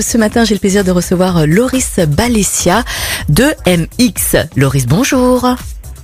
[0.00, 2.84] Ce matin, j'ai le plaisir de recevoir Loris Balessia
[3.28, 4.36] de MX.
[4.56, 5.56] Loris, bonjour.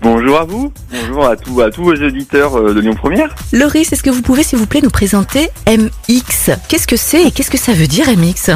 [0.02, 3.34] Bonjour à vous, bonjour à, tous à tous vos auditeurs euh, de Lyon Première.
[3.52, 7.30] Loris, est-ce que vous pouvez, s'il vous plaît, nous présenter MX Qu'est-ce que c'est et
[7.30, 8.50] qu'est-ce que ça veut dire MX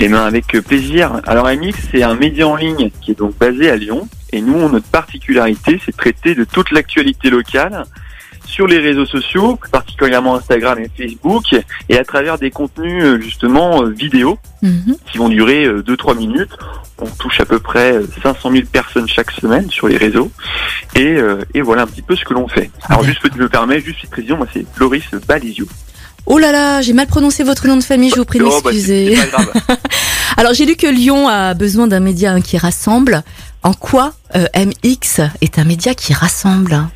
[0.00, 1.20] Eh bien, avec plaisir.
[1.26, 4.08] Alors, MX, c'est un média en ligne qui est donc basé à Lyon.
[4.32, 7.84] Et nous, notre particularité, c'est de traiter de toute l'actualité locale
[8.50, 11.44] sur les réseaux sociaux, particulièrement Instagram et Facebook,
[11.88, 14.96] et à travers des contenus euh, justement euh, vidéo Mhm.
[15.10, 16.50] qui vont durer 2-3 minutes.
[16.98, 20.30] On touche à peu près 500 000 personnes chaque semaine sur les réseaux.
[20.94, 22.70] Et, euh, et voilà un petit peu ce que l'on fait.
[22.84, 25.66] Alors juste, je me permets, juste une précision, moi c'est Loris Balisio.
[26.26, 28.60] Oh là là, j'ai mal prononcé votre nom de famille, je vous prie de Oh,
[28.62, 29.16] bah, m'excuser.
[30.36, 33.22] Alors, j'ai lu que Lyon a besoin d'un média hein, qui rassemble.
[33.62, 36.86] En quoi euh, MX est un média qui rassemble?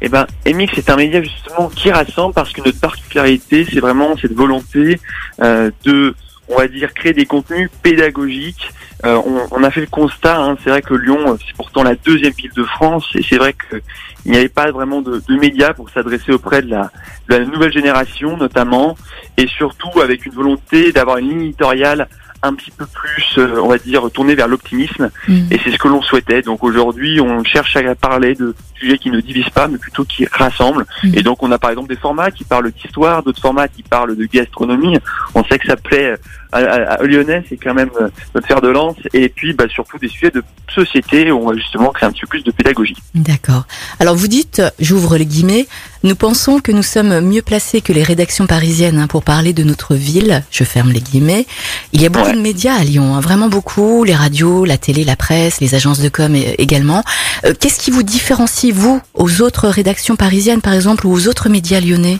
[0.00, 4.16] Eh ben, MX est un média justement qui rassemble parce que notre particularité, c'est vraiment
[4.16, 5.00] cette volonté
[5.40, 6.14] euh, de,
[6.48, 8.70] on va dire, créer des contenus pédagogiques.
[9.04, 11.94] Euh, on, on a fait le constat, hein, c'est vrai que Lyon, c'est pourtant la
[11.94, 15.72] deuxième ville de France, et c'est vrai qu'il n'y avait pas vraiment de, de médias
[15.72, 16.90] pour s'adresser auprès de la,
[17.28, 18.96] de la nouvelle génération notamment,
[19.36, 22.08] et surtout avec une volonté d'avoir une éditoriale
[22.42, 25.10] un petit peu plus, euh, on va dire, tournée vers l'optimisme.
[25.26, 25.48] Mhm.
[25.50, 26.42] Et c'est ce que l'on souhaitait.
[26.42, 30.26] Donc aujourd'hui, on cherche à parler de sujets qui ne divisent pas, mais plutôt qui
[30.30, 30.86] rassemblent.
[31.04, 31.14] Mhm.
[31.16, 34.16] Et donc on a par exemple des formats qui parlent d'histoire, d'autres formats qui parlent
[34.16, 34.98] de gastronomie.
[35.34, 36.14] On sait que ça plaît
[36.52, 38.96] à, à, à Lyonnais, c'est quand même euh, notre fer de lance.
[39.12, 40.42] Et puis bah, surtout des sujets de
[40.72, 42.96] société où on va justement créer un petit peu plus de pédagogie.
[43.14, 43.66] D'accord.
[43.98, 45.66] Alors vous dites, j'ouvre les guillemets,
[46.04, 49.64] nous pensons que nous sommes mieux placés que les rédactions parisiennes hein, pour parler de
[49.64, 50.44] notre ville.
[50.50, 51.46] Je ferme les guillemets.
[51.92, 52.27] Il y a beaucoup Ouais.
[52.32, 56.00] De médias à Lyon, hein, vraiment beaucoup, les radios, la télé, la presse, les agences
[56.00, 57.02] de com également.
[57.44, 61.48] Euh, Qu'est-ce qui vous différencie, vous, aux autres rédactions parisiennes, par exemple, ou aux autres
[61.48, 62.18] médias lyonnais?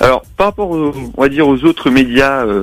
[0.00, 2.62] Alors par rapport, aux- on va dire aux autres médias euh,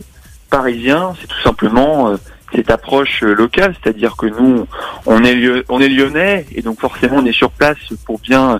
[0.49, 2.17] parisiens, c'est tout simplement euh,
[2.55, 4.67] cette approche locale, c'est-à-dire que nous,
[5.07, 8.59] on est, on est lyonnais et donc forcément on est sur place pour bien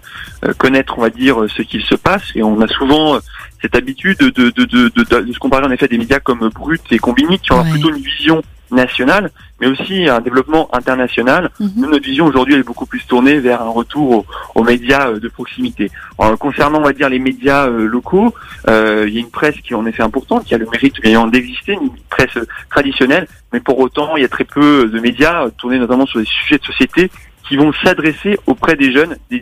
[0.57, 2.23] connaître, on va dire, ce qu'il se passe.
[2.33, 3.19] Et on a souvent
[3.63, 6.47] cette habitude de, de, de, de, de, de se comparer en effet des médias comme
[6.49, 7.71] Brut et Combini qui ont Ouais.
[7.71, 9.29] plutôt une vision nationale,
[9.61, 11.51] mais aussi un développement international.
[11.59, 14.25] Nous, notre vision aujourd'hui elle est beaucoup plus tournée vers un retour aux,
[14.59, 15.91] aux médias euh, de proximité.
[16.19, 18.33] Alors, concernant, on va dire, les médias euh, locaux,
[18.67, 20.95] euh, il y a une presse qui est en effet importante, qui a le mérite
[21.31, 22.37] d'exister, une presse
[22.71, 26.25] traditionnelle, mais pour autant, il y a très peu de médias tournés notamment sur des
[26.25, 27.11] sujets de société
[27.47, 29.39] qui vont s'adresser auprès des jeunes des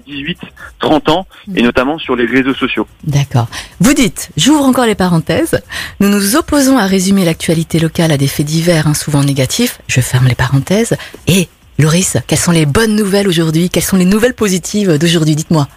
[0.81, 2.88] 18-30 ans, et notamment sur les réseaux sociaux.
[3.03, 3.47] D'accord.
[3.79, 5.62] Vous dites, j'ouvre encore les parenthèses,
[6.00, 10.01] nous nous opposons à résumer l'actualité locale à des faits divers, hein, souvent négatifs, je
[10.01, 10.97] ferme les parenthèses,
[11.28, 11.47] et
[11.79, 13.69] Loris, quelles sont les bonnes nouvelles aujourd'hui?
[13.69, 15.35] Quelles sont les nouvelles positives d'aujourd'hui?
[15.35, 15.67] Dites-moi.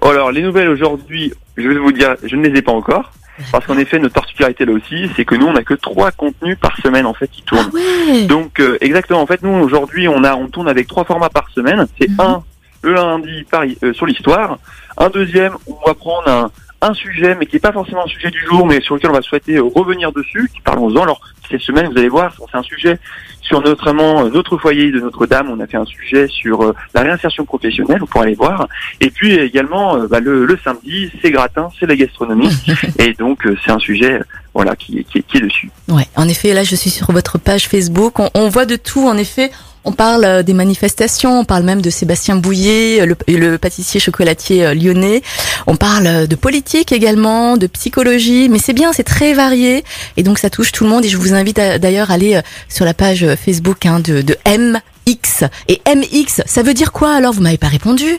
[0.00, 3.12] Oh, Alors, les nouvelles aujourd'hui, je vais vous dire, je ne les ai pas encore,
[3.52, 6.56] parce qu'en effet, notre particularité là aussi, c'est que nous, on n'a que trois contenus
[6.60, 7.70] par semaine, en fait, qui tournent.
[7.72, 9.20] ouais Donc euh, exactement.
[9.20, 11.86] En fait, nous aujourd'hui, on a on tourne avec trois formats par semaine.
[12.00, 12.20] C'est Mhm.
[12.20, 12.42] un
[12.82, 14.58] le lundi par, euh, sur l'histoire,
[14.96, 16.50] un deuxième où on va prendre un,
[16.80, 19.14] un sujet, mais qui n'est pas forcément un sujet du jour, mais sur lequel on
[19.14, 21.02] va souhaiter euh, revenir dessus, qui parlons-en.
[21.02, 22.98] Alors cette semaine, vous allez voir, c'est un sujet
[23.40, 25.50] sur notamment euh, notre foyer de Notre-Dame.
[25.50, 28.68] On a fait un sujet sur euh, la réinsertion professionnelle, vous pourrez aller voir.
[29.00, 32.50] Et puis également bah, le, le samedi, c'est gratin, c'est la gastronomie,
[32.98, 34.20] et donc c'est un sujet
[34.54, 35.70] voilà qui, qui, qui est dessus.
[35.88, 38.18] Ouais, en effet, là, je suis sur votre page Facebook.
[38.18, 39.50] On, on voit de tout, en effet.
[39.88, 44.66] On parle euh, des manifestations, on parle même de Sébastien Bouillet, le, le pâtissier chocolatier
[44.66, 45.22] euh, lyonnais.
[45.66, 49.84] On parle euh, de politique également, de psychologie, mais c'est bien, c'est très varié
[50.18, 51.06] et donc ça touche tout le monde.
[51.06, 54.20] Et je vous invite d'ailleurs à aller euh, sur la page euh, Facebook hein, de,
[54.20, 55.48] de MX.
[55.68, 57.32] Et MX, ça veut dire quoi alors?
[57.32, 58.18] Vous m'avez pas répondu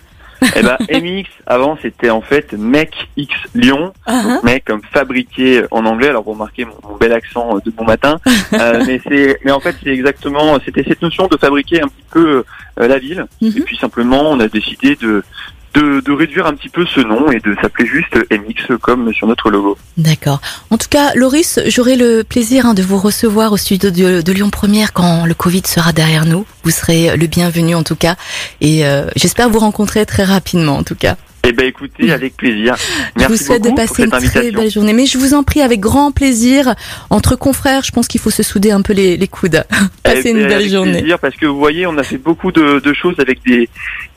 [0.55, 3.93] Eh ben, MX, avant, c'était en fait Mec X Lyon.
[4.05, 6.09] Ah, Mec comme fabriqué en anglais.
[6.09, 8.19] Alors, vous remarquez mon, mon bel accent euh, de bon matin.
[8.53, 12.03] Euh, mais c'est, mais en fait, c'est exactement, c'était cette notion de fabriquer un petit
[12.09, 12.43] peu
[12.79, 13.25] euh, la ville.
[13.41, 13.53] Mhm.
[13.57, 15.23] Et puis, simplement, on a décidé de,
[15.73, 19.49] de, réduire un petit peu ce nom et de s'appeler juste MX comme sur notre
[19.49, 19.77] logo.
[19.97, 20.41] D'accord.
[20.69, 24.31] En tout cas, Loris, j'aurai le plaisir hein, de vous recevoir au studio de, de
[24.31, 26.45] Lyon Première quand le Covid sera derrière nous.
[26.63, 28.15] Vous serez le bienvenu en tout cas,
[28.61, 31.15] et euh, j'espère vous rencontrer très rapidement en tout cas.
[31.49, 32.75] Eh ben, écoutez, avec plaisir.
[33.17, 34.93] je vous Merci souhaite de beaucoup pour passer une très belle journée.
[34.93, 36.75] Mais je vous en prie, avec grand plaisir,
[37.09, 39.63] entre confrères, je pense qu'il faut se souder un peu les, les coudes.
[40.03, 40.99] Passez Eh une ben, belle avec journée.
[40.99, 43.67] plaisir, parce que vous voyez, on a fait beaucoup de, de choses avec des,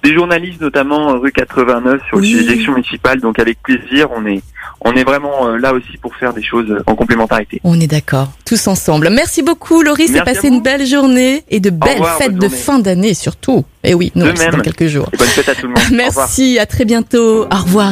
[0.04, 2.34] des journalistes, notamment rue 89 sur Oui.
[2.34, 3.20] les élections municipales.
[3.20, 4.42] Donc avec plaisir, on est,
[4.80, 7.60] on est vraiment euh, là aussi pour faire des choses en complémentarité.
[7.64, 9.10] On est d'accord, tous ensemble.
[9.10, 10.54] Merci beaucoup, à passez vous.
[10.54, 13.64] une belle journée et de belles revoir, fêtes de fin d'année surtout.
[13.84, 15.08] Et oui, nous, c'est dans quelques jours.
[15.12, 15.82] Et bonne fête à tout le monde.
[15.92, 17.44] Merci, à très bientôt.
[17.44, 17.90] Au revoir.